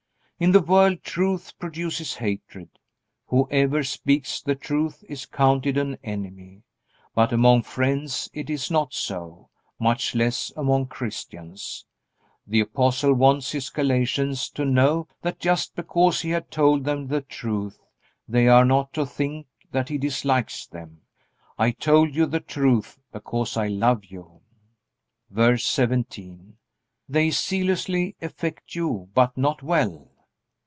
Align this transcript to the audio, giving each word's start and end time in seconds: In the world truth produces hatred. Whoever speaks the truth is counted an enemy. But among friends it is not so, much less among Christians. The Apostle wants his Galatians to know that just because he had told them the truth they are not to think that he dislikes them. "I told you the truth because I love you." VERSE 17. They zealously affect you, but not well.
In 0.41 0.53
the 0.53 0.59
world 0.59 1.03
truth 1.03 1.53
produces 1.59 2.15
hatred. 2.15 2.69
Whoever 3.27 3.83
speaks 3.83 4.41
the 4.41 4.55
truth 4.55 5.03
is 5.07 5.27
counted 5.27 5.77
an 5.77 5.99
enemy. 6.03 6.63
But 7.13 7.31
among 7.31 7.61
friends 7.61 8.27
it 8.33 8.49
is 8.49 8.71
not 8.71 8.91
so, 8.91 9.51
much 9.77 10.15
less 10.15 10.51
among 10.57 10.87
Christians. 10.87 11.85
The 12.47 12.61
Apostle 12.61 13.13
wants 13.13 13.51
his 13.51 13.69
Galatians 13.69 14.49
to 14.55 14.65
know 14.65 15.07
that 15.21 15.37
just 15.39 15.75
because 15.75 16.21
he 16.21 16.31
had 16.31 16.49
told 16.49 16.85
them 16.85 17.05
the 17.05 17.21
truth 17.21 17.77
they 18.27 18.47
are 18.47 18.65
not 18.65 18.93
to 18.93 19.05
think 19.05 19.45
that 19.71 19.89
he 19.89 19.99
dislikes 19.99 20.65
them. 20.65 21.01
"I 21.59 21.69
told 21.69 22.15
you 22.15 22.25
the 22.25 22.39
truth 22.39 22.97
because 23.13 23.57
I 23.57 23.67
love 23.67 24.05
you." 24.05 24.41
VERSE 25.29 25.65
17. 25.65 26.57
They 27.07 27.29
zealously 27.29 28.15
affect 28.23 28.73
you, 28.73 29.07
but 29.13 29.37
not 29.37 29.61
well. 29.61 30.07